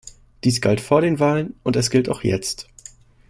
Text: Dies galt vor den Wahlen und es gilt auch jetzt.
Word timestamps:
Dies 0.43 0.61
galt 0.61 0.81
vor 0.81 1.01
den 1.01 1.19
Wahlen 1.19 1.53
und 1.61 1.75
es 1.75 1.91
gilt 1.91 2.09
auch 2.09 2.23
jetzt. 2.23 2.67